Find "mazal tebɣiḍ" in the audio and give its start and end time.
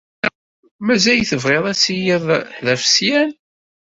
0.85-1.65